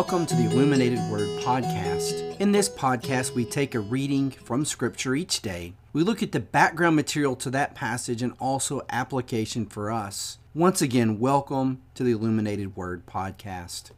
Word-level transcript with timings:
Welcome 0.00 0.24
to 0.28 0.34
the 0.34 0.46
Illuminated 0.46 0.98
Word 1.10 1.28
Podcast. 1.42 2.40
In 2.40 2.52
this 2.52 2.70
podcast, 2.70 3.34
we 3.34 3.44
take 3.44 3.74
a 3.74 3.80
reading 3.80 4.30
from 4.30 4.64
Scripture 4.64 5.14
each 5.14 5.42
day. 5.42 5.74
We 5.92 6.02
look 6.02 6.22
at 6.22 6.32
the 6.32 6.40
background 6.40 6.96
material 6.96 7.36
to 7.36 7.50
that 7.50 7.74
passage 7.74 8.22
and 8.22 8.32
also 8.40 8.80
application 8.88 9.66
for 9.66 9.90
us. 9.90 10.38
Once 10.54 10.80
again, 10.80 11.18
welcome 11.18 11.82
to 11.96 12.02
the 12.02 12.12
Illuminated 12.12 12.76
Word 12.76 13.04
Podcast. 13.04 13.90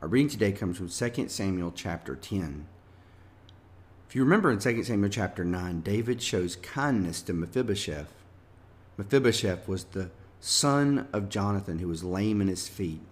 Our 0.00 0.08
reading 0.08 0.30
today 0.30 0.52
comes 0.52 0.78
from 0.78 0.88
2 0.88 1.28
Samuel 1.28 1.70
chapter 1.70 2.16
10. 2.16 2.66
If 4.08 4.16
you 4.16 4.24
remember 4.24 4.50
in 4.50 4.60
2 4.60 4.82
Samuel 4.82 5.10
chapter 5.10 5.44
9, 5.44 5.82
David 5.82 6.22
shows 6.22 6.56
kindness 6.56 7.20
to 7.20 7.34
Mephibosheth. 7.34 8.14
Mephibosheth 8.96 9.68
was 9.68 9.84
the 9.84 10.08
son 10.40 11.06
of 11.12 11.28
Jonathan 11.28 11.80
who 11.80 11.88
was 11.88 12.02
lame 12.02 12.40
in 12.40 12.48
his 12.48 12.66
feet. 12.66 13.02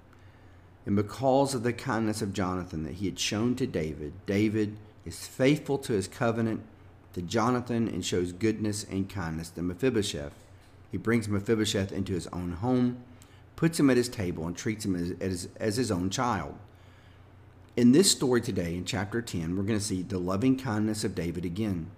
And 0.87 0.97
because 0.97 1.55
of 1.55 1.63
the 1.63 1.73
kindness 1.73 2.23
of 2.23 2.33
Jonathan 2.33 2.85
that 2.85 2.95
he 2.95 3.07
had 3.07 3.19
shown 3.19 3.55
to 3.57 3.67
David, 3.67 4.13
David 4.27 4.77
is 5.05 5.27
faithful 5.27 5.79
to 5.79 5.93
his 5.93 6.09
covenant 6.09 6.63
to 7.13 7.23
Jonathan 7.23 7.89
and 7.89 8.05
shows 8.05 8.33
goodness 8.33 8.85
and 8.85 9.09
kindness 9.09 9.51
to 9.51 9.63
Mephibosheth. 9.63 10.33
He 10.91 10.99
brings 10.99 11.29
Mephibosheth 11.29 11.93
into 11.93 12.13
his 12.13 12.27
own 12.29 12.53
home, 12.53 13.03
puts 13.57 13.79
him 13.79 13.91
at 13.91 13.97
his 13.97 14.09
table, 14.09 14.47
and 14.47 14.57
treats 14.57 14.85
him 14.85 14.97
as, 14.97 15.13
as, 15.21 15.49
as 15.57 15.77
his 15.77 15.91
own 15.91 16.11
child. 16.11 16.55
In 17.77 17.93
this 17.93 18.11
story 18.11 18.41
today, 18.41 18.75
in 18.75 18.85
chapter 18.85 19.23
10, 19.23 19.57
we're 19.57 19.63
going 19.63 19.79
to 19.79 19.85
see 19.85 20.03
the 20.03 20.19
loving 20.19 20.57
kindness 20.57 21.05
of 21.05 21.15
David 21.15 21.45
again. 21.45 21.91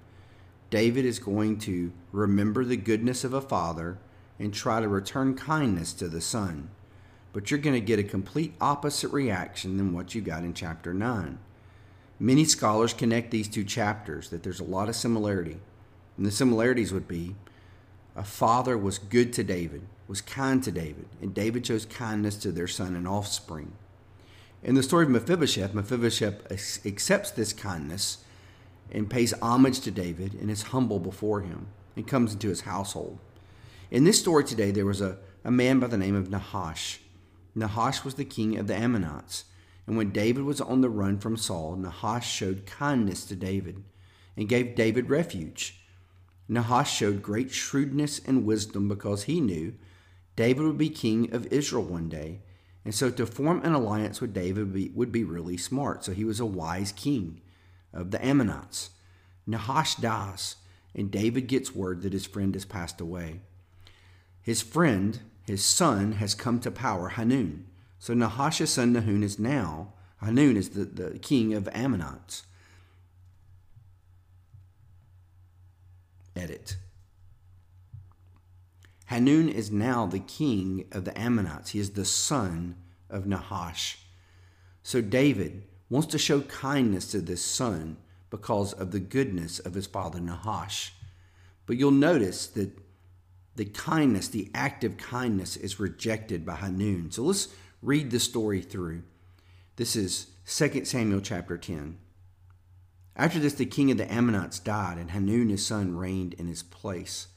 David 0.70 1.04
is 1.04 1.18
going 1.18 1.58
to 1.60 1.92
remember 2.12 2.64
the 2.64 2.76
goodness 2.76 3.24
of 3.24 3.32
a 3.32 3.40
father 3.40 3.98
and 4.38 4.52
try 4.52 4.80
to 4.80 4.88
return 4.88 5.34
kindness 5.34 5.92
to 5.94 6.08
the 6.08 6.20
son 6.20 6.70
but 7.32 7.50
you're 7.50 7.60
going 7.60 7.74
to 7.74 7.80
get 7.80 7.98
a 7.98 8.04
complete 8.04 8.54
opposite 8.60 9.08
reaction 9.08 9.76
than 9.76 9.92
what 9.92 10.14
you 10.14 10.20
got 10.20 10.42
in 10.42 10.54
chapter 10.54 10.92
9. 10.92 11.38
Many 12.20 12.44
scholars 12.44 12.92
connect 12.92 13.30
these 13.30 13.48
two 13.48 13.64
chapters, 13.64 14.28
that 14.28 14.42
there's 14.42 14.60
a 14.60 14.64
lot 14.64 14.88
of 14.88 14.96
similarity. 14.96 15.58
And 16.16 16.26
the 16.26 16.30
similarities 16.30 16.92
would 16.92 17.08
be 17.08 17.34
a 18.14 18.22
father 18.22 18.76
was 18.76 18.98
good 18.98 19.32
to 19.32 19.44
David, 19.44 19.82
was 20.06 20.20
kind 20.20 20.62
to 20.62 20.70
David, 20.70 21.06
and 21.20 21.34
David 21.34 21.66
shows 21.66 21.86
kindness 21.86 22.36
to 22.36 22.52
their 22.52 22.68
son 22.68 22.94
and 22.94 23.08
offspring. 23.08 23.72
In 24.62 24.74
the 24.74 24.82
story 24.82 25.04
of 25.04 25.10
Mephibosheth, 25.10 25.74
Mephibosheth 25.74 26.52
accepts 26.86 27.30
this 27.30 27.52
kindness 27.52 28.18
and 28.92 29.10
pays 29.10 29.32
homage 29.40 29.80
to 29.80 29.90
David 29.90 30.34
and 30.34 30.50
is 30.50 30.62
humble 30.64 30.98
before 30.98 31.40
him 31.40 31.68
and 31.96 32.06
comes 32.06 32.34
into 32.34 32.48
his 32.48 32.60
household. 32.60 33.18
In 33.90 34.04
this 34.04 34.20
story 34.20 34.44
today, 34.44 34.70
there 34.70 34.86
was 34.86 35.00
a, 35.00 35.16
a 35.44 35.50
man 35.50 35.80
by 35.80 35.88
the 35.88 35.98
name 35.98 36.14
of 36.14 36.30
Nahash 36.30 37.00
Nahash 37.54 38.04
was 38.04 38.14
the 38.14 38.24
king 38.24 38.58
of 38.58 38.66
the 38.66 38.76
Ammonites. 38.76 39.44
And 39.86 39.96
when 39.96 40.10
David 40.10 40.44
was 40.44 40.60
on 40.60 40.80
the 40.80 40.90
run 40.90 41.18
from 41.18 41.36
Saul, 41.36 41.76
Nahash 41.76 42.30
showed 42.30 42.66
kindness 42.66 43.24
to 43.26 43.36
David 43.36 43.82
and 44.36 44.48
gave 44.48 44.74
David 44.74 45.10
refuge. 45.10 45.84
Nahash 46.48 46.92
showed 46.92 47.22
great 47.22 47.50
shrewdness 47.50 48.20
and 48.24 48.44
wisdom 48.44 48.88
because 48.88 49.24
he 49.24 49.40
knew 49.40 49.74
David 50.36 50.64
would 50.64 50.78
be 50.78 50.90
king 50.90 51.32
of 51.34 51.46
Israel 51.46 51.84
one 51.84 52.08
day. 52.08 52.40
And 52.84 52.94
so 52.94 53.10
to 53.10 53.26
form 53.26 53.62
an 53.64 53.72
alliance 53.72 54.20
with 54.20 54.34
David 54.34 54.64
would 54.64 54.74
be, 54.74 54.88
would 54.90 55.12
be 55.12 55.24
really 55.24 55.56
smart. 55.56 56.04
So 56.04 56.12
he 56.12 56.24
was 56.24 56.40
a 56.40 56.46
wise 56.46 56.92
king 56.92 57.40
of 57.92 58.10
the 58.10 58.24
Ammonites. 58.24 58.90
Nahash 59.46 59.96
dies, 59.96 60.56
and 60.94 61.10
David 61.10 61.46
gets 61.46 61.74
word 61.74 62.02
that 62.02 62.12
his 62.12 62.26
friend 62.26 62.54
has 62.54 62.64
passed 62.64 63.00
away. 63.00 63.40
His 64.40 64.62
friend, 64.62 65.20
his 65.44 65.64
son 65.64 66.12
has 66.12 66.34
come 66.34 66.60
to 66.60 66.70
power, 66.70 67.10
Hanun. 67.10 67.66
So 67.98 68.14
Nahash's 68.14 68.70
son 68.70 68.94
Nahun 68.94 69.22
is 69.22 69.38
now, 69.38 69.92
Hanun 70.20 70.56
is 70.56 70.70
the, 70.70 70.84
the 70.84 71.18
king 71.18 71.52
of 71.54 71.68
Ammonites. 71.72 72.44
Edit. 76.34 76.76
Hanun 79.06 79.48
is 79.48 79.70
now 79.70 80.06
the 80.06 80.20
king 80.20 80.86
of 80.92 81.04
the 81.04 81.16
Ammonites. 81.18 81.70
He 81.70 81.78
is 81.78 81.90
the 81.90 82.04
son 82.04 82.76
of 83.10 83.26
Nahash. 83.26 83.98
So 84.82 85.00
David 85.00 85.64
wants 85.90 86.06
to 86.08 86.18
show 86.18 86.40
kindness 86.40 87.10
to 87.10 87.20
this 87.20 87.44
son 87.44 87.98
because 88.30 88.72
of 88.72 88.92
the 88.92 89.00
goodness 89.00 89.58
of 89.58 89.74
his 89.74 89.86
father 89.86 90.18
Nahash. 90.18 90.94
But 91.66 91.76
you'll 91.76 91.90
notice 91.90 92.46
that 92.48 92.81
the 93.56 93.64
kindness, 93.66 94.28
the 94.28 94.50
active 94.54 94.96
kindness, 94.96 95.56
is 95.56 95.80
rejected 95.80 96.46
by 96.46 96.56
Hanun. 96.56 97.10
So 97.10 97.22
let's 97.22 97.48
read 97.82 98.10
the 98.10 98.20
story 98.20 98.62
through. 98.62 99.02
This 99.76 99.96
is 99.96 100.28
2 100.46 100.84
Samuel 100.84 101.20
chapter 101.20 101.58
10. 101.58 101.98
After 103.14 103.38
this, 103.38 103.54
the 103.54 103.66
king 103.66 103.90
of 103.90 103.98
the 103.98 104.10
Ammonites 104.10 104.58
died, 104.58 104.96
and 104.96 105.10
Hanun 105.10 105.50
his 105.50 105.66
son 105.66 105.96
reigned 105.96 106.34
in 106.34 106.46
his 106.46 106.62
place. 106.62 107.28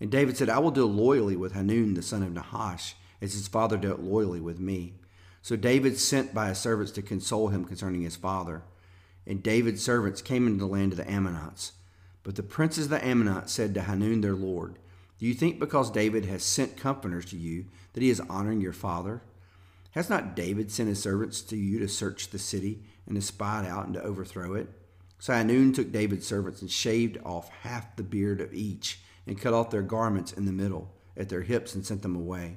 And 0.00 0.10
David 0.10 0.36
said, 0.36 0.48
I 0.48 0.58
will 0.58 0.70
deal 0.70 0.86
loyally 0.86 1.36
with 1.36 1.52
Hanun 1.52 1.94
the 1.94 2.02
son 2.02 2.22
of 2.22 2.32
Nahash, 2.32 2.96
as 3.20 3.34
his 3.34 3.46
father 3.46 3.76
dealt 3.76 4.00
loyally 4.00 4.40
with 4.40 4.58
me. 4.58 4.94
So 5.42 5.56
David 5.56 5.98
sent 5.98 6.34
by 6.34 6.48
his 6.48 6.58
servants 6.58 6.90
to 6.92 7.02
console 7.02 7.48
him 7.48 7.64
concerning 7.64 8.02
his 8.02 8.16
father. 8.16 8.62
And 9.26 9.42
David's 9.42 9.84
servants 9.84 10.22
came 10.22 10.46
into 10.46 10.58
the 10.58 10.66
land 10.66 10.92
of 10.92 10.98
the 10.98 11.10
Ammonites. 11.10 11.72
But 12.22 12.36
the 12.36 12.42
princes 12.42 12.86
of 12.86 12.90
the 12.90 13.04
Ammonites 13.04 13.52
said 13.52 13.74
to 13.74 13.82
Hanun 13.82 14.20
their 14.20 14.34
lord, 14.34 14.78
do 15.20 15.26
you 15.26 15.34
think 15.34 15.58
because 15.58 15.90
David 15.90 16.24
has 16.24 16.42
sent 16.42 16.78
comforters 16.78 17.26
to 17.26 17.36
you 17.36 17.66
that 17.92 18.02
he 18.02 18.08
is 18.08 18.20
honoring 18.20 18.62
your 18.62 18.72
father? 18.72 19.20
Has 19.90 20.08
not 20.08 20.34
David 20.34 20.70
sent 20.70 20.88
his 20.88 21.02
servants 21.02 21.42
to 21.42 21.56
you 21.56 21.78
to 21.78 21.88
search 21.88 22.30
the 22.30 22.38
city 22.38 22.84
and 23.06 23.16
to 23.16 23.22
spy 23.22 23.62
it 23.62 23.68
out 23.68 23.84
and 23.84 23.94
to 23.94 24.02
overthrow 24.02 24.54
it? 24.54 24.68
So 25.18 25.34
Hanun 25.34 25.74
took 25.74 25.92
David's 25.92 26.26
servants 26.26 26.62
and 26.62 26.70
shaved 26.70 27.18
off 27.22 27.50
half 27.60 27.96
the 27.96 28.02
beard 28.02 28.40
of 28.40 28.54
each 28.54 29.00
and 29.26 29.38
cut 29.38 29.52
off 29.52 29.68
their 29.68 29.82
garments 29.82 30.32
in 30.32 30.46
the 30.46 30.52
middle 30.52 30.94
at 31.18 31.28
their 31.28 31.42
hips 31.42 31.74
and 31.74 31.84
sent 31.84 32.00
them 32.00 32.16
away. 32.16 32.56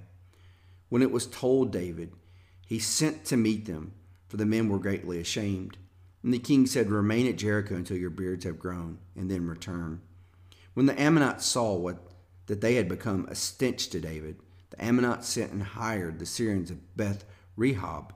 When 0.88 1.02
it 1.02 1.12
was 1.12 1.28
told 1.28 1.74
David, 1.74 2.14
he 2.66 2.80
sent 2.80 3.26
to 3.26 3.36
meet 3.36 3.66
them, 3.66 3.92
for 4.30 4.38
the 4.38 4.46
men 4.46 4.70
were 4.70 4.80
greatly 4.80 5.20
ashamed. 5.20 5.78
And 6.24 6.34
the 6.34 6.40
king 6.40 6.66
said, 6.66 6.90
Remain 6.90 7.28
at 7.28 7.36
Jericho 7.36 7.76
until 7.76 7.98
your 7.98 8.10
beards 8.10 8.46
have 8.46 8.58
grown, 8.58 9.00
and 9.18 9.30
then 9.30 9.48
return. 9.48 10.00
When 10.74 10.86
the 10.86 11.00
Ammonites 11.00 11.46
saw 11.46 11.76
what 11.76 12.13
that 12.48 12.62
they 12.62 12.76
had 12.76 12.88
become 12.88 13.26
a 13.30 13.36
stench 13.36 13.90
to 13.90 14.00
David, 14.00 14.38
the 14.70 14.84
Ammonites 14.84 15.28
sent 15.28 15.52
and 15.52 15.64
hired 15.64 16.20
the 16.20 16.26
Syrians 16.26 16.72
of 16.72 16.98
Beth 16.98 17.26
Rehob 17.58 18.12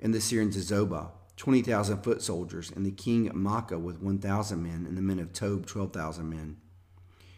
and 0.00 0.14
the 0.14 0.20
Syrians 0.20 0.56
of 0.56 0.62
Zobah, 0.62 1.10
20,000 1.36 2.02
foot 2.02 2.22
soldiers, 2.22 2.70
and 2.74 2.84
the 2.84 2.90
king 2.90 3.28
Maacah 3.30 3.80
with 3.80 4.00
1,000 4.00 4.62
men, 4.62 4.84
and 4.86 4.96
the 4.96 5.02
men 5.02 5.18
of 5.18 5.32
Tob, 5.32 5.66
12,000 5.66 6.28
men. 6.28 6.56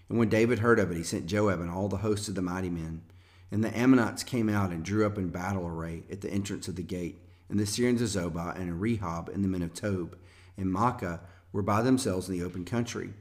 And 0.09 0.19
when 0.19 0.29
David 0.29 0.59
heard 0.59 0.79
of 0.79 0.91
it, 0.91 0.97
he 0.97 1.03
sent 1.03 1.27
Joab 1.27 1.61
and 1.61 1.71
all 1.71 1.89
the 1.89 1.99
hosts 1.99 2.29
of 2.29 2.35
the 2.35 2.43
mighty 2.43 2.71
men. 2.71 3.03
And 3.51 3.63
the 3.63 3.77
Ammonites 3.77 4.23
came 4.23 4.49
out 4.49 4.71
and 4.71 4.85
drew 4.85 5.07
up 5.07 5.19
in 5.19 5.29
battle 5.29 5.67
array 5.67 6.05
at 6.11 6.21
the 6.21 6.31
entrance 6.31 6.69
of 6.69 6.77
the 6.77 6.83
gate. 6.83 7.23
And 7.49 7.59
the 7.59 7.67
Syrians 7.67 8.01
of 8.03 8.09
Zobah 8.09 8.59
and 8.59 8.81
Rehob 8.81 9.29
and 9.29 9.45
the 9.45 9.49
men 9.49 9.63
of 9.63 9.75
Tob 9.75 10.17
and 10.57 10.67
Maacah 10.67 11.21
were 11.53 11.63
by 11.63 11.83
themselves 11.83 12.29
in 12.29 12.39
the 12.39 12.45
open 12.45 12.65
country. 12.65 13.13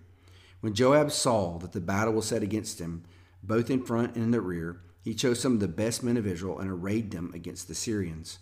When 0.61 0.73
Joab 0.73 1.11
saw 1.11 1.57
that 1.59 1.71
the 1.71 1.81
battle 1.81 2.13
was 2.13 2.25
set 2.27 2.43
against 2.43 2.79
him, 2.79 3.03
both 3.41 3.69
in 3.69 3.83
front 3.83 4.15
and 4.15 4.25
in 4.25 4.31
the 4.31 4.41
rear, 4.41 4.81
he 5.01 5.13
chose 5.13 5.39
some 5.39 5.53
of 5.53 5.59
the 5.59 5.67
best 5.67 6.03
men 6.03 6.17
of 6.17 6.27
Israel 6.27 6.59
and 6.59 6.69
arrayed 6.69 7.11
them 7.11 7.31
against 7.33 7.67
the 7.67 7.75
Syrians. 7.75 8.39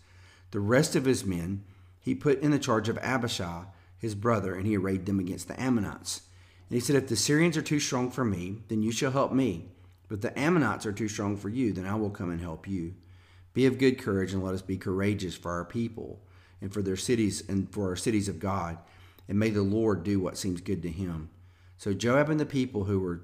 The 0.52 0.60
rest 0.60 0.96
of 0.96 1.06
his 1.06 1.24
men 1.24 1.64
he 2.00 2.16
put 2.16 2.42
in 2.42 2.52
the 2.52 2.60
charge 2.60 2.88
of 2.88 2.98
Abishai, 3.00 3.66
his 3.98 4.16
brother, 4.16 4.56
and 4.56 4.66
he 4.66 4.78
arrayed 4.78 5.06
them 5.06 5.20
against 5.20 5.50
the 5.50 5.62
Ammonites. 5.62 6.22
And 6.70 6.76
he 6.76 6.80
said, 6.80 6.96
If 6.96 7.10
the 7.10 7.18
Syrians 7.18 7.58
are 7.58 7.62
too 7.62 7.82
strong 7.82 8.12
for 8.12 8.24
me, 8.24 8.64
then 8.70 8.82
you 8.82 8.94
shall 8.94 9.12
help 9.12 9.34
me. 9.34 9.66
But 10.08 10.22
the 10.22 10.38
Ammonites 10.40 10.86
are 10.86 10.94
too 10.94 11.10
strong 11.10 11.36
for 11.36 11.50
you, 11.50 11.74
then 11.74 11.86
I 11.86 11.96
will 11.96 12.10
come 12.10 12.32
and 12.32 12.40
help 12.40 12.66
you. 12.66 12.94
Be 13.54 13.66
of 13.66 13.78
good 13.78 13.98
courage, 14.00 14.32
and 14.32 14.42
let 14.42 14.54
us 14.54 14.62
be 14.62 14.78
courageous 14.78 15.36
for 15.36 15.52
our 15.52 15.66
people 15.66 16.22
and 16.62 16.72
for 16.72 16.82
their 16.82 16.96
cities 16.96 17.44
and 17.50 17.70
for 17.72 17.90
our 17.90 17.96
cities 17.98 18.30
of 18.30 18.40
God. 18.40 18.78
And 19.28 19.38
may 19.38 19.50
the 19.50 19.62
Lord 19.62 20.04
do 20.04 20.20
what 20.20 20.38
seems 20.38 20.62
good 20.62 20.82
to 20.84 20.90
him. 20.90 21.30
So 21.78 21.94
Joab 21.94 22.30
and 22.30 22.40
the 22.40 22.46
people 22.46 22.86
who 22.86 23.00
were 23.00 23.22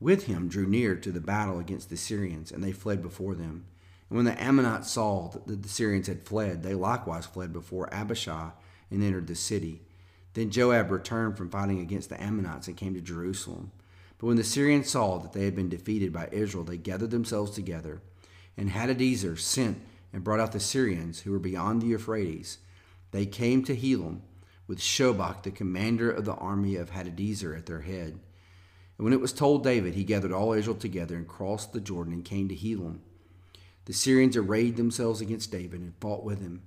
with 0.00 0.26
him 0.26 0.48
drew 0.48 0.66
near 0.66 0.94
to 0.96 1.10
the 1.10 1.20
battle 1.20 1.58
against 1.58 1.90
the 1.90 1.96
Syrians, 1.96 2.52
and 2.52 2.62
they 2.62 2.72
fled 2.72 3.02
before 3.02 3.34
them. 3.34 3.64
And 4.08 4.16
when 4.16 4.24
the 4.24 4.40
Ammonites 4.40 4.90
saw 4.90 5.28
that 5.46 5.62
the 5.62 5.68
Syrians 5.68 6.06
had 6.06 6.22
fled, 6.22 6.62
they 6.62 6.74
likewise 6.74 7.26
fled 7.26 7.52
before 7.52 7.92
Abishai 7.92 8.50
and 8.90 9.02
entered 9.02 9.26
the 9.26 9.34
city. 9.34 9.82
Then 10.34 10.50
Joab 10.50 10.90
returned 10.90 11.36
from 11.36 11.50
fighting 11.50 11.80
against 11.80 12.10
the 12.10 12.22
Ammonites 12.22 12.68
and 12.68 12.76
came 12.76 12.94
to 12.94 13.00
Jerusalem. 13.00 13.72
But 14.18 14.26
when 14.26 14.36
the 14.36 14.44
Syrians 14.44 14.90
saw 14.90 15.18
that 15.18 15.32
they 15.32 15.44
had 15.44 15.56
been 15.56 15.68
defeated 15.68 16.12
by 16.12 16.28
Israel, 16.30 16.64
they 16.64 16.76
gathered 16.76 17.10
themselves 17.10 17.52
together. 17.52 18.02
And 18.56 18.70
Hadadezer 18.70 19.38
sent 19.38 19.80
and 20.12 20.24
brought 20.24 20.40
out 20.40 20.52
the 20.52 20.60
Syrians 20.60 21.20
who 21.20 21.32
were 21.32 21.38
beyond 21.38 21.82
the 21.82 21.86
Euphrates. 21.86 22.58
They 23.10 23.26
came 23.26 23.64
to 23.64 23.76
Helam 23.76 24.20
with 24.68 24.78
Shobach, 24.78 25.42
the 25.42 25.50
commander 25.50 26.10
of 26.10 26.24
the 26.24 26.34
army 26.34 26.76
of 26.76 26.90
Hadadezer, 26.90 27.56
at 27.56 27.66
their 27.66 27.80
head. 27.80 28.20
And 28.96 29.04
when 29.04 29.12
it 29.12 29.20
was 29.20 29.32
told 29.32 29.64
David, 29.64 29.94
he 29.94 30.04
gathered 30.04 30.32
all 30.32 30.52
Israel 30.52 30.76
together 30.76 31.16
and 31.16 31.26
crossed 31.26 31.72
the 31.72 31.80
Jordan 31.80 32.12
and 32.12 32.24
came 32.24 32.48
to 32.48 32.54
Helam. 32.54 32.98
The 33.86 33.92
Syrians 33.94 34.36
arrayed 34.36 34.76
themselves 34.76 35.20
against 35.20 35.50
David 35.50 35.80
and 35.80 35.94
fought 35.98 36.22
with 36.22 36.40
him. 36.40 36.62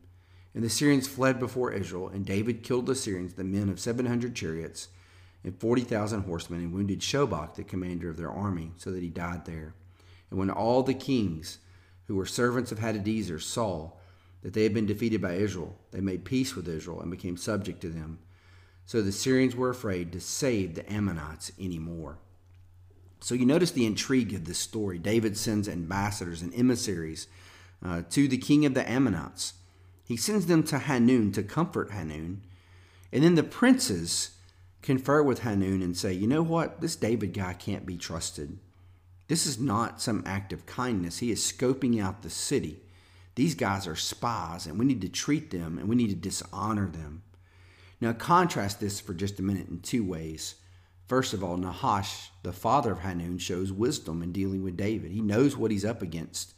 And 0.56 0.64
the 0.64 0.70
Syrians 0.70 1.08
fled 1.08 1.40
before 1.40 1.72
Israel, 1.72 2.10
and 2.10 2.26
David 2.26 2.64
killed 2.64 2.88
the 2.88 2.96
Syrians, 2.96 3.36
the 3.36 3.44
men 3.44 3.70
of 3.70 3.80
700 3.80 4.36
chariots 4.36 4.90
and 5.44 5.58
40,000 5.60 6.24
horsemen, 6.24 6.62
and 6.62 6.74
wounded 6.74 7.00
Shobach, 7.00 7.56
the 7.56 7.64
commander 7.64 8.10
of 8.10 8.18
their 8.18 8.32
army, 8.32 8.72
so 8.78 8.92
that 8.92 9.02
he 9.02 9.10
died 9.10 9.46
there. 9.46 9.74
And 10.30 10.40
when 10.40 10.50
all 10.50 10.84
the 10.84 10.94
kings 10.94 11.60
who 12.06 12.16
were 12.16 12.26
servants 12.26 12.72
of 12.72 12.80
Hadadezer 12.80 13.42
saw 13.42 13.92
that 14.42 14.54
they 14.54 14.64
had 14.64 14.74
been 14.74 14.86
defeated 14.86 15.22
by 15.22 15.34
Israel, 15.34 15.78
they 15.92 16.02
made 16.02 16.26
peace 16.26 16.56
with 16.56 16.68
Israel 16.68 17.02
and 17.02 17.12
became 17.12 17.38
subject 17.38 17.82
to 17.82 17.90
them. 17.90 18.20
So 18.86 19.02
the 19.02 19.12
Syrians 19.12 19.56
were 19.56 19.70
afraid 19.70 20.12
to 20.12 20.20
save 20.20 20.76
the 20.76 20.92
Ammonites 20.92 21.52
anymore. 21.60 22.18
So 23.22 23.36
you 23.36 23.46
notice 23.46 23.72
the 23.72 23.86
intrigue 23.86 24.34
of 24.34 24.46
this 24.46 24.58
story. 24.58 24.98
David 24.98 25.38
sends 25.38 25.70
ambassadors 25.70 26.42
and 26.42 26.54
emissaries 26.56 27.28
uh, 27.86 28.02
to 28.10 28.28
the 28.28 28.38
king 28.38 28.66
of 28.66 28.74
the 28.74 28.90
Ammonites. 28.90 29.54
He 30.04 30.18
sends 30.18 30.48
them 30.48 30.64
to 30.64 30.80
Hanun 30.80 31.32
to 31.34 31.44
comfort 31.44 31.92
Hanun. 31.92 32.42
And 33.14 33.24
then 33.24 33.36
the 33.36 33.44
princes 33.44 34.32
confer 34.82 35.22
with 35.22 35.40
Hanun 35.40 35.82
and 35.82 35.96
say, 35.96 36.12
you 36.12 36.28
know 36.28 36.42
what? 36.42 36.82
This 36.82 36.96
David 36.96 37.34
guy 37.34 37.54
can't 37.54 37.86
be 37.86 37.96
trusted. 37.96 38.58
This 39.28 39.46
is 39.46 39.60
not 39.60 40.02
some 40.02 40.24
act 40.26 40.52
of 40.52 40.66
kindness. 40.66 41.20
He 41.20 41.32
is 41.32 41.40
scoping 41.40 42.02
out 42.04 42.24
the 42.24 42.30
city. 42.30 42.82
These 43.36 43.56
guys 43.56 43.88
are 43.88 43.96
spies, 43.96 44.66
and 44.66 44.78
we 44.78 44.86
need 44.86 45.02
to 45.02 45.10
treat 45.10 45.52
them 45.52 45.78
and 45.78 45.88
we 45.88 45.96
need 45.96 46.10
to 46.10 46.16
dishonor 46.16 46.88
them. 46.88 47.24
Now, 48.02 48.14
contrast 48.14 48.80
this 48.80 49.00
for 49.00 49.14
just 49.14 49.40
a 49.40 49.44
minute 49.44 49.70
in 49.70 49.80
two 49.80 50.04
ways. 50.04 50.56
First 51.08 51.34
of 51.34 51.44
all, 51.44 51.58
Nahash, 51.58 52.32
the 52.42 52.52
father 52.52 52.94
of 52.94 53.00
Hanun, 53.00 53.38
shows 53.38 53.72
wisdom 53.72 54.24
in 54.24 54.32
dealing 54.32 54.64
with 54.64 54.78
David. 54.78 55.12
He 55.12 55.22
knows 55.22 55.56
what 55.56 55.72
he's 55.72 55.86
up 55.86 56.02
against. 56.02 56.54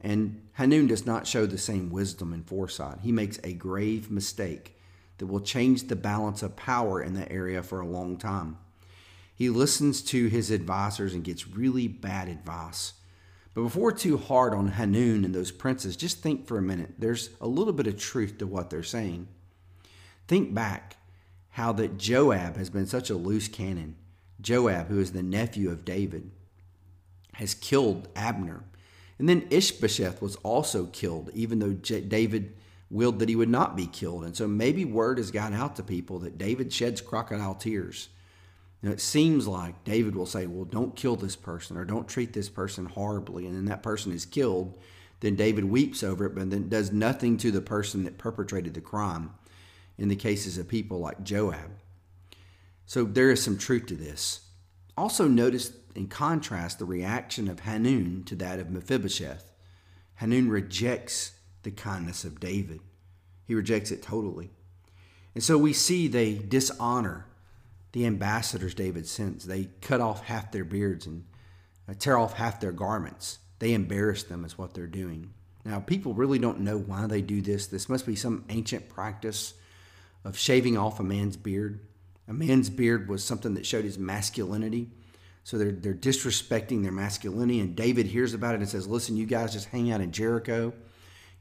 And 0.00 0.42
Hanun 0.52 0.86
does 0.86 1.04
not 1.04 1.26
show 1.26 1.46
the 1.46 1.58
same 1.58 1.90
wisdom 1.90 2.32
and 2.32 2.46
foresight. 2.46 3.00
He 3.02 3.12
makes 3.12 3.38
a 3.42 3.52
grave 3.52 4.10
mistake 4.10 4.78
that 5.18 5.26
will 5.26 5.40
change 5.40 5.88
the 5.88 5.96
balance 5.96 6.42
of 6.42 6.56
power 6.56 7.02
in 7.02 7.14
the 7.14 7.30
area 7.30 7.62
for 7.62 7.80
a 7.80 7.86
long 7.86 8.16
time. 8.16 8.58
He 9.34 9.50
listens 9.50 10.00
to 10.02 10.28
his 10.28 10.50
advisors 10.50 11.12
and 11.12 11.24
gets 11.24 11.48
really 11.48 11.88
bad 11.88 12.28
advice. 12.28 12.94
But 13.56 13.62
before 13.62 13.90
too 13.90 14.18
hard 14.18 14.52
on 14.52 14.68
Hanun 14.68 15.24
and 15.24 15.34
those 15.34 15.50
princes, 15.50 15.96
just 15.96 16.18
think 16.18 16.46
for 16.46 16.58
a 16.58 16.62
minute. 16.62 16.96
There's 16.98 17.30
a 17.40 17.46
little 17.46 17.72
bit 17.72 17.86
of 17.86 17.98
truth 17.98 18.36
to 18.36 18.46
what 18.46 18.68
they're 18.68 18.82
saying. 18.82 19.28
Think 20.28 20.52
back 20.52 20.98
how 21.52 21.72
that 21.72 21.96
Joab 21.96 22.58
has 22.58 22.68
been 22.68 22.86
such 22.86 23.08
a 23.08 23.14
loose 23.14 23.48
cannon. 23.48 23.96
Joab, 24.42 24.88
who 24.88 25.00
is 25.00 25.12
the 25.12 25.22
nephew 25.22 25.70
of 25.70 25.86
David, 25.86 26.30
has 27.32 27.54
killed 27.54 28.08
Abner. 28.14 28.62
And 29.18 29.26
then 29.26 29.46
Ishbosheth 29.48 30.20
was 30.20 30.36
also 30.42 30.84
killed, 30.84 31.30
even 31.32 31.58
though 31.58 31.72
David 31.72 32.54
willed 32.90 33.20
that 33.20 33.30
he 33.30 33.36
would 33.36 33.48
not 33.48 33.74
be 33.74 33.86
killed. 33.86 34.24
And 34.24 34.36
so 34.36 34.46
maybe 34.46 34.84
word 34.84 35.16
has 35.16 35.30
gotten 35.30 35.56
out 35.56 35.76
to 35.76 35.82
people 35.82 36.18
that 36.18 36.36
David 36.36 36.74
sheds 36.74 37.00
crocodile 37.00 37.54
tears. 37.54 38.10
Now, 38.82 38.90
it 38.90 39.00
seems 39.00 39.48
like 39.48 39.84
David 39.84 40.14
will 40.14 40.26
say, 40.26 40.46
Well, 40.46 40.64
don't 40.64 40.94
kill 40.94 41.16
this 41.16 41.36
person 41.36 41.76
or 41.76 41.84
don't 41.84 42.08
treat 42.08 42.32
this 42.32 42.48
person 42.48 42.86
horribly. 42.86 43.46
And 43.46 43.56
then 43.56 43.64
that 43.66 43.82
person 43.82 44.12
is 44.12 44.26
killed. 44.26 44.78
Then 45.20 45.34
David 45.34 45.64
weeps 45.64 46.02
over 46.02 46.26
it, 46.26 46.34
but 46.34 46.50
then 46.50 46.68
does 46.68 46.92
nothing 46.92 47.38
to 47.38 47.50
the 47.50 47.62
person 47.62 48.04
that 48.04 48.18
perpetrated 48.18 48.74
the 48.74 48.80
crime 48.80 49.30
in 49.98 50.08
the 50.08 50.16
cases 50.16 50.58
of 50.58 50.68
people 50.68 50.98
like 50.98 51.24
Joab. 51.24 51.70
So 52.84 53.04
there 53.04 53.30
is 53.30 53.42
some 53.42 53.56
truth 53.56 53.86
to 53.86 53.94
this. 53.94 54.40
Also, 54.96 55.26
notice 55.26 55.72
in 55.94 56.06
contrast 56.08 56.78
the 56.78 56.84
reaction 56.84 57.48
of 57.48 57.60
Hanun 57.60 58.24
to 58.26 58.36
that 58.36 58.58
of 58.58 58.70
Mephibosheth. 58.70 59.50
Hanun 60.16 60.48
rejects 60.48 61.32
the 61.62 61.70
kindness 61.70 62.24
of 62.24 62.38
David, 62.38 62.80
he 63.44 63.54
rejects 63.54 63.90
it 63.90 64.02
totally. 64.02 64.50
And 65.34 65.42
so 65.42 65.58
we 65.58 65.72
see 65.72 66.08
they 66.08 66.34
dishonor 66.34 67.26
the 67.96 68.04
ambassadors 68.04 68.74
David 68.74 69.06
sends. 69.06 69.46
They 69.46 69.70
cut 69.80 70.02
off 70.02 70.22
half 70.26 70.52
their 70.52 70.66
beards 70.66 71.06
and 71.06 71.24
uh, 71.88 71.94
tear 71.98 72.18
off 72.18 72.34
half 72.34 72.60
their 72.60 72.70
garments. 72.70 73.38
They 73.58 73.72
embarrass 73.72 74.22
them, 74.22 74.44
is 74.44 74.58
what 74.58 74.74
they're 74.74 74.86
doing. 74.86 75.32
Now, 75.64 75.80
people 75.80 76.12
really 76.12 76.38
don't 76.38 76.60
know 76.60 76.76
why 76.76 77.06
they 77.06 77.22
do 77.22 77.40
this. 77.40 77.68
This 77.68 77.88
must 77.88 78.04
be 78.04 78.14
some 78.14 78.44
ancient 78.50 78.90
practice 78.90 79.54
of 80.26 80.36
shaving 80.36 80.76
off 80.76 81.00
a 81.00 81.02
man's 81.02 81.38
beard. 81.38 81.86
A 82.28 82.34
man's 82.34 82.68
beard 82.68 83.08
was 83.08 83.24
something 83.24 83.54
that 83.54 83.64
showed 83.64 83.86
his 83.86 83.96
masculinity. 83.96 84.90
So 85.44 85.56
they're, 85.56 85.72
they're 85.72 85.94
disrespecting 85.94 86.82
their 86.82 86.92
masculinity. 86.92 87.60
And 87.60 87.74
David 87.74 88.04
hears 88.04 88.34
about 88.34 88.56
it 88.56 88.60
and 88.60 88.68
says, 88.68 88.86
Listen, 88.86 89.16
you 89.16 89.24
guys 89.24 89.54
just 89.54 89.70
hang 89.70 89.90
out 89.90 90.02
in 90.02 90.12
Jericho. 90.12 90.74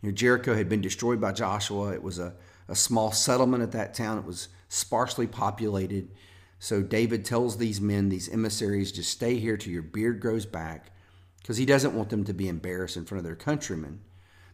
You 0.02 0.10
know, 0.10 0.16
Jericho 0.16 0.56
had 0.56 0.70
been 0.70 0.80
destroyed 0.80 1.20
by 1.20 1.34
Joshua. 1.34 1.92
It 1.92 2.02
was 2.02 2.18
a, 2.18 2.34
a 2.70 2.76
small 2.76 3.12
settlement 3.12 3.62
at 3.62 3.74
that 3.74 3.94
town, 3.94 4.20
it 4.20 4.24
was 4.24 4.48
sparsely 4.70 5.28
populated. 5.28 6.12
So 6.60 6.82
David 6.82 7.26
tells 7.26 7.58
these 7.58 7.82
men, 7.82 8.10
these 8.10 8.30
emissaries, 8.30 8.92
just 8.92 9.12
stay 9.12 9.36
here 9.36 9.58
till 9.58 9.74
your 9.74 9.82
beard 9.82 10.20
grows 10.20 10.46
back 10.46 10.92
because 11.40 11.58
he 11.58 11.66
doesn't 11.66 11.94
want 11.94 12.10
them 12.10 12.24
to 12.24 12.34
be 12.34 12.48
embarrassed 12.48 12.98
in 12.98 13.06
front 13.06 13.20
of 13.20 13.26
their 13.26 13.36
countrymen. 13.36 14.00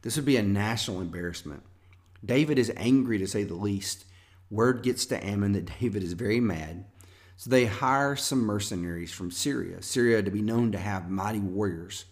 This 0.01 0.15
would 0.15 0.25
be 0.25 0.37
a 0.37 0.43
national 0.43 0.99
embarrassment. 0.99 1.63
David 2.23 2.59
is 2.59 2.71
angry 2.75 3.17
to 3.17 3.27
say 3.27 3.43
the 3.43 3.55
least. 3.55 4.05
Word 4.49 4.83
gets 4.83 5.05
to 5.07 5.25
Ammon 5.25 5.53
that 5.53 5.71
David 5.79 6.03
is 6.03 6.13
very 6.13 6.39
mad. 6.39 6.85
So 7.37 7.49
they 7.49 7.65
hire 7.65 8.15
some 8.15 8.39
mercenaries 8.39 9.11
from 9.11 9.31
Syria, 9.31 9.81
Syria 9.81 10.21
to 10.21 10.29
be 10.29 10.41
known 10.41 10.71
to 10.73 10.77
have 10.77 11.09
mighty 11.09 11.39
warriors. 11.39 12.05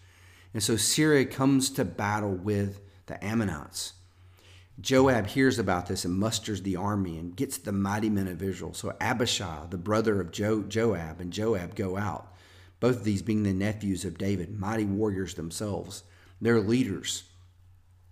And 0.52 0.62
so 0.62 0.76
Syria 0.76 1.24
comes 1.24 1.70
to 1.70 1.84
battle 1.84 2.34
with 2.34 2.80
the 3.06 3.22
Ammonites. 3.24 3.92
Joab 4.80 5.26
hears 5.26 5.58
about 5.58 5.86
this 5.86 6.04
and 6.04 6.14
musters 6.14 6.62
the 6.62 6.76
army 6.76 7.18
and 7.18 7.36
gets 7.36 7.58
the 7.58 7.72
mighty 7.72 8.08
men 8.08 8.28
of 8.28 8.42
Israel. 8.42 8.72
So 8.72 8.94
Abishai, 9.00 9.66
the 9.68 9.76
brother 9.76 10.20
of 10.20 10.30
jo- 10.30 10.62
Joab, 10.62 11.20
and 11.20 11.32
Joab 11.32 11.74
go 11.74 11.96
out, 11.96 12.34
both 12.78 12.96
of 12.96 13.04
these 13.04 13.22
being 13.22 13.42
the 13.42 13.52
nephews 13.52 14.04
of 14.04 14.16
David, 14.16 14.58
mighty 14.58 14.84
warriors 14.84 15.34
themselves. 15.34 16.04
They're 16.40 16.60
leaders. 16.60 17.24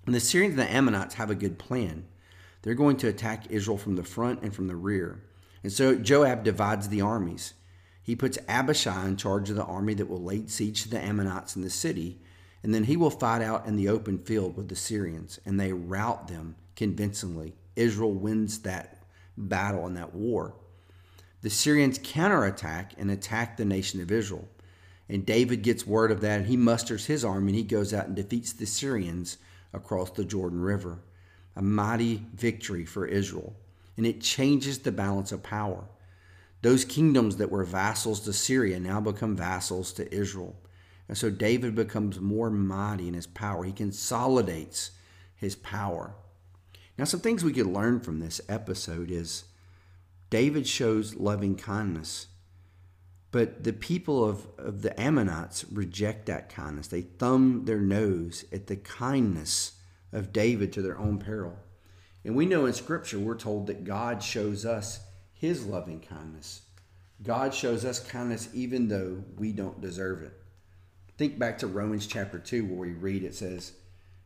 And 0.05 0.15
the 0.15 0.21
Syrians 0.21 0.59
and 0.59 0.61
the 0.61 0.71
Ammonites 0.71 1.15
have 1.15 1.31
a 1.31 1.35
good 1.35 1.59
plan. 1.59 2.07
They're 2.63 2.75
going 2.75 2.97
to 2.99 3.09
attack 3.09 3.51
Israel 3.51 3.79
from 3.79 3.97
the 3.97 4.05
front 4.05 4.43
and 4.43 4.55
from 4.55 4.67
the 4.67 4.77
rear. 4.77 5.23
And 5.63 5.73
so 5.73 5.95
Joab 5.95 6.45
divides 6.45 6.89
the 6.89 7.01
armies. 7.01 7.55
He 8.03 8.17
puts 8.17 8.39
Abishai 8.49 9.07
in 9.07 9.17
charge 9.17 9.51
of 9.51 9.57
the 9.57 9.65
army 9.65 9.95
that 9.95 10.09
will 10.09 10.23
lay 10.23 10.47
siege 10.47 10.83
to 10.83 10.89
the 10.89 10.99
Ammonites 11.01 11.57
in 11.57 11.63
the 11.63 11.71
city, 11.71 12.21
and 12.63 12.75
then 12.75 12.85
he 12.85 12.97
will 12.97 13.11
fight 13.11 13.43
out 13.43 13.67
in 13.67 13.77
the 13.77 13.89
open 13.89 14.19
field 14.19 14.57
with 14.57 14.69
the 14.69 14.77
Syrians, 14.77 15.39
and 15.45 15.59
they 15.59 15.73
rout 15.73 16.29
them 16.29 16.57
convincingly. 16.77 17.55
Israel 17.77 18.13
wins 18.13 18.61
that 18.61 19.03
battle 19.37 19.87
and 19.87 19.97
that 19.97 20.15
war. 20.15 20.55
The 21.43 21.51
Syrians 21.51 22.01
counterattack 22.03 22.95
and 22.99 23.11
attack 23.11 23.57
the 23.57 23.65
nation 23.65 24.01
of 24.01 24.11
Israel. 24.11 24.49
And 25.09 25.25
David 25.25 25.63
gets 25.63 25.87
word 25.87 26.11
of 26.11 26.21
that, 26.21 26.41
and 26.41 26.49
he 26.49 26.57
musters 26.57 27.07
his 27.07 27.25
army, 27.25 27.53
and 27.53 27.57
he 27.57 27.63
goes 27.63 27.95
out 27.95 28.07
and 28.07 28.17
defeats 28.17 28.53
the 28.53 28.67
Syrians 28.67 29.39
across 29.73 30.11
the 30.11 30.25
Jordan 30.25 30.61
River. 30.61 30.99
A 31.57 31.63
mighty 31.63 32.27
victory 32.35 32.85
for 32.85 33.07
Israel. 33.07 33.55
And 33.97 34.07
it 34.07 34.21
changes 34.21 34.81
the 34.81 34.93
balance 34.93 35.33
of 35.33 35.43
power. 35.43 35.85
Those 36.63 36.85
kingdoms 36.85 37.37
that 37.37 37.51
were 37.51 37.65
vassals 37.65 38.21
to 38.21 38.33
Syria 38.33 38.81
now 38.81 39.01
become 39.01 39.37
vassals 39.37 39.93
to 39.95 40.13
Israel. 40.13 40.57
And 41.09 41.17
so 41.17 41.31
David 41.31 41.75
becomes 41.75 42.21
more 42.21 42.51
mighty 42.51 43.09
in 43.09 43.15
his 43.15 43.27
power. 43.27 43.65
He 43.65 43.73
consolidates 43.73 44.91
his 45.35 45.57
power. 45.57 46.15
Now, 46.99 47.05
some 47.05 47.21
things 47.21 47.43
we 47.43 47.53
could 47.53 47.67
learn 47.67 48.01
from 48.01 48.19
this 48.19 48.41
episode 48.49 49.11
is 49.11 49.45
David 50.31 50.67
shows 50.67 51.15
loving 51.15 51.57
kindness, 51.57 52.27
but 53.31 53.65
the 53.65 53.73
people 53.73 54.25
of, 54.25 54.47
of 54.59 54.83
the 54.83 54.99
Ammonites 55.01 55.65
reject 55.71 56.27
that 56.27 56.49
kindness. 56.49 56.89
They 56.89 57.03
thumb 57.03 57.65
their 57.65 57.81
nose 57.81 58.45
at 58.53 58.67
the 58.67 58.77
kindness 58.77 59.73
of 60.13 60.33
David 60.33 60.73
to 60.73 60.83
their 60.83 60.99
own 60.99 61.19
peril. 61.19 61.57
And 62.25 62.35
we 62.35 62.47
know 62.47 62.67
in 62.67 62.73
Scripture, 62.73 63.19
we're 63.19 63.37
told 63.37 63.69
that 63.69 63.85
God 63.85 64.23
shows 64.23 64.67
us 64.67 65.01
his 65.33 65.65
loving 65.65 66.01
kindness. 66.01 66.63
God 67.23 67.55
shows 67.55 67.85
us 67.85 68.01
kindness 68.01 68.49
even 68.53 68.89
though 68.89 69.23
we 69.37 69.53
don't 69.53 69.81
deserve 69.81 70.23
it. 70.23 70.33
Think 71.19 71.37
back 71.37 71.59
to 71.59 71.67
Romans 71.67 72.07
chapter 72.07 72.39
2, 72.39 72.65
where 72.65 72.89
we 72.89 72.93
read 72.93 73.25
it 73.25 73.35
says, 73.35 73.73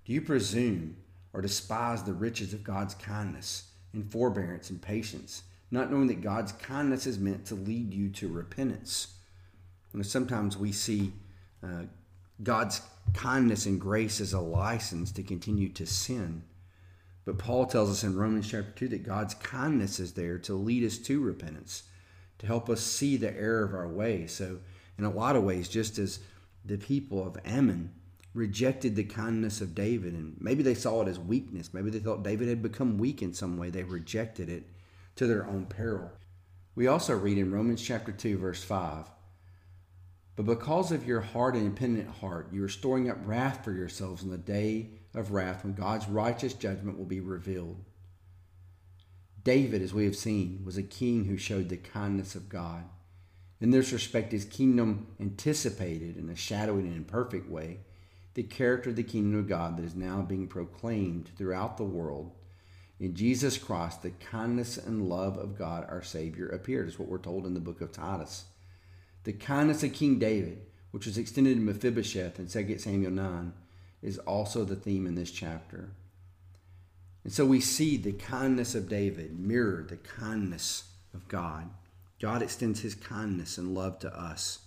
Do 0.04 0.12
you 0.12 0.20
presume 0.20 0.98
or 1.32 1.40
despise 1.40 2.02
the 2.02 2.12
riches 2.12 2.52
of 2.52 2.62
God's 2.62 2.94
kindness 2.94 3.70
and 3.94 4.12
forbearance 4.12 4.68
and 4.68 4.80
patience, 4.80 5.42
not 5.70 5.90
knowing 5.90 6.08
that 6.08 6.20
God's 6.20 6.52
kindness 6.52 7.06
is 7.06 7.18
meant 7.18 7.46
to 7.46 7.54
lead 7.54 7.94
you 7.94 8.10
to 8.10 8.28
repentance? 8.28 9.14
And 9.94 10.04
sometimes 10.04 10.58
we 10.58 10.70
see 10.70 11.14
uh, 11.64 11.84
God's 12.42 12.82
kindness 13.14 13.64
and 13.64 13.80
grace 13.80 14.20
as 14.20 14.34
a 14.34 14.40
license 14.40 15.12
to 15.12 15.22
continue 15.22 15.70
to 15.70 15.86
sin. 15.86 16.42
But 17.24 17.38
Paul 17.38 17.64
tells 17.64 17.90
us 17.90 18.04
in 18.04 18.18
Romans 18.18 18.50
chapter 18.50 18.70
2 18.72 18.88
that 18.88 19.02
God's 19.02 19.32
kindness 19.32 19.98
is 19.98 20.12
there 20.12 20.36
to 20.40 20.52
lead 20.52 20.84
us 20.84 20.98
to 20.98 21.22
repentance, 21.22 21.84
to 22.40 22.46
help 22.46 22.68
us 22.68 22.82
see 22.82 23.16
the 23.16 23.34
error 23.34 23.64
of 23.64 23.72
our 23.72 23.88
ways. 23.88 24.32
So, 24.32 24.58
in 24.98 25.04
a 25.04 25.10
lot 25.10 25.36
of 25.36 25.42
ways, 25.42 25.70
just 25.70 25.98
as 25.98 26.18
the 26.64 26.78
people 26.78 27.26
of 27.26 27.38
Ammon 27.44 27.92
rejected 28.34 28.96
the 28.96 29.04
kindness 29.04 29.60
of 29.60 29.74
David, 29.74 30.14
and 30.14 30.36
maybe 30.40 30.62
they 30.62 30.74
saw 30.74 31.02
it 31.02 31.08
as 31.08 31.18
weakness. 31.18 31.74
Maybe 31.74 31.90
they 31.90 31.98
thought 31.98 32.22
David 32.22 32.48
had 32.48 32.62
become 32.62 32.98
weak 32.98 33.22
in 33.22 33.34
some 33.34 33.58
way. 33.58 33.70
They 33.70 33.82
rejected 33.82 34.48
it 34.48 34.64
to 35.16 35.26
their 35.26 35.46
own 35.46 35.66
peril. 35.66 36.10
We 36.74 36.86
also 36.86 37.16
read 37.16 37.36
in 37.36 37.52
Romans 37.52 37.82
chapter 37.82 38.12
2, 38.12 38.38
verse 38.38 38.64
5 38.64 39.06
But 40.36 40.46
because 40.46 40.92
of 40.92 41.06
your 41.06 41.20
hard 41.20 41.54
and 41.54 41.66
impenitent 41.66 42.16
heart, 42.16 42.48
you 42.52 42.64
are 42.64 42.68
storing 42.68 43.10
up 43.10 43.18
wrath 43.24 43.64
for 43.64 43.72
yourselves 43.72 44.22
in 44.22 44.30
the 44.30 44.38
day 44.38 44.90
of 45.14 45.32
wrath 45.32 45.64
when 45.64 45.74
God's 45.74 46.08
righteous 46.08 46.54
judgment 46.54 46.96
will 46.96 47.04
be 47.04 47.20
revealed. 47.20 47.84
David, 49.44 49.82
as 49.82 49.92
we 49.92 50.04
have 50.04 50.16
seen, 50.16 50.62
was 50.64 50.76
a 50.78 50.82
king 50.82 51.24
who 51.24 51.36
showed 51.36 51.68
the 51.68 51.76
kindness 51.76 52.34
of 52.34 52.48
God. 52.48 52.84
In 53.62 53.70
this 53.70 53.92
respect, 53.92 54.32
his 54.32 54.44
kingdom 54.44 55.06
anticipated 55.20 56.16
in 56.16 56.28
a 56.28 56.34
shadowy 56.34 56.80
and 56.80 56.96
imperfect 56.96 57.48
way 57.48 57.78
the 58.34 58.42
character 58.42 58.90
of 58.90 58.96
the 58.96 59.04
kingdom 59.04 59.38
of 59.38 59.48
God 59.48 59.76
that 59.76 59.84
is 59.84 59.94
now 59.94 60.20
being 60.20 60.48
proclaimed 60.48 61.30
throughout 61.36 61.76
the 61.76 61.84
world. 61.84 62.32
In 62.98 63.14
Jesus 63.14 63.58
Christ, 63.58 64.02
the 64.02 64.10
kindness 64.10 64.78
and 64.78 65.08
love 65.08 65.36
of 65.36 65.56
God 65.56 65.86
our 65.88 66.02
Savior 66.02 66.48
appeared, 66.48 66.88
is 66.88 66.98
what 66.98 67.08
we're 67.08 67.18
told 67.18 67.46
in 67.46 67.54
the 67.54 67.60
book 67.60 67.80
of 67.80 67.92
Titus. 67.92 68.46
The 69.22 69.32
kindness 69.32 69.84
of 69.84 69.92
King 69.92 70.18
David, 70.18 70.62
which 70.90 71.06
was 71.06 71.16
extended 71.16 71.54
to 71.54 71.60
Mephibosheth 71.60 72.40
in 72.40 72.48
2 72.48 72.78
Samuel 72.78 73.12
9, 73.12 73.52
is 74.02 74.18
also 74.18 74.64
the 74.64 74.74
theme 74.74 75.06
in 75.06 75.14
this 75.14 75.30
chapter. 75.30 75.90
And 77.22 77.32
so 77.32 77.44
we 77.44 77.60
see 77.60 77.96
the 77.96 78.12
kindness 78.12 78.74
of 78.74 78.88
David 78.88 79.38
mirror 79.38 79.86
the 79.88 79.98
kindness 79.98 80.90
of 81.14 81.28
God. 81.28 81.70
God 82.22 82.40
extends 82.40 82.78
his 82.78 82.94
kindness 82.94 83.58
and 83.58 83.74
love 83.74 83.98
to 83.98 84.16
us. 84.16 84.60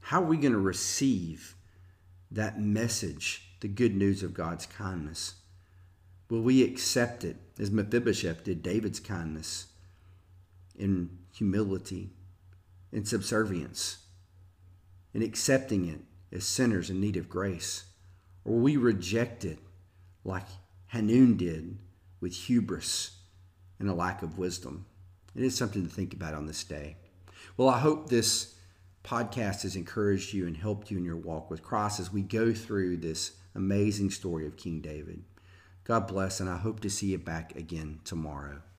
How 0.00 0.22
are 0.22 0.26
we 0.26 0.38
going 0.38 0.54
to 0.54 0.58
receive 0.58 1.54
that 2.30 2.58
message, 2.58 3.50
the 3.60 3.68
good 3.68 3.94
news 3.94 4.22
of 4.22 4.32
God's 4.32 4.64
kindness? 4.64 5.34
Will 6.30 6.40
we 6.40 6.62
accept 6.62 7.22
it 7.22 7.36
as 7.58 7.70
Mephibosheth 7.70 8.44
did 8.44 8.62
David's 8.62 8.98
kindness 8.98 9.66
in 10.74 11.10
humility, 11.34 12.14
in 12.90 13.04
subservience, 13.04 13.98
in 15.12 15.22
accepting 15.22 15.86
it 15.86 16.00
as 16.34 16.46
sinners 16.46 16.88
in 16.88 16.98
need 16.98 17.18
of 17.18 17.28
grace? 17.28 17.84
Or 18.42 18.54
will 18.54 18.62
we 18.62 18.78
reject 18.78 19.44
it 19.44 19.58
like 20.24 20.46
Hanun 20.86 21.36
did 21.36 21.76
with 22.22 22.34
hubris 22.34 23.18
and 23.78 23.86
a 23.86 23.94
lack 23.94 24.22
of 24.22 24.38
wisdom? 24.38 24.86
It 25.36 25.44
is 25.44 25.54
something 25.54 25.86
to 25.86 25.92
think 25.92 26.14
about 26.14 26.32
on 26.32 26.46
this 26.46 26.64
day. 26.64 26.96
Well, 27.58 27.68
I 27.68 27.78
hope 27.78 28.08
this 28.08 28.54
podcast 29.04 29.62
has 29.62 29.76
encouraged 29.76 30.32
you 30.32 30.46
and 30.46 30.56
helped 30.56 30.90
you 30.90 30.96
in 30.96 31.04
your 31.04 31.16
walk 31.16 31.50
with 31.50 31.62
Christ 31.62 32.00
as 32.00 32.10
we 32.10 32.22
go 32.22 32.54
through 32.54 32.96
this 32.96 33.32
amazing 33.54 34.10
story 34.10 34.46
of 34.46 34.56
King 34.56 34.80
David. 34.80 35.22
God 35.84 36.06
bless, 36.06 36.40
and 36.40 36.48
I 36.48 36.56
hope 36.56 36.80
to 36.80 36.90
see 36.90 37.08
you 37.08 37.18
back 37.18 37.54
again 37.54 38.00
tomorrow. 38.04 38.62